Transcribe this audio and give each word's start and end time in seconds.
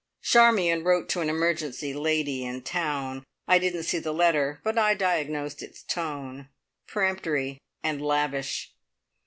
Charmion 0.23 0.83
wrote 0.83 1.09
to 1.09 1.21
an 1.21 1.29
emergency 1.29 1.93
lady 1.93 2.43
in 2.43 2.63
town. 2.63 3.23
I 3.47 3.59
didn't 3.59 3.83
see 3.83 3.99
the 3.99 4.11
letter, 4.11 4.59
but 4.63 4.75
I 4.75 4.95
diagnosed 4.95 5.61
its 5.61 5.83
tone. 5.83 6.49
Peremptory 6.87 7.59
and 7.83 8.01
lavish! 8.01 8.73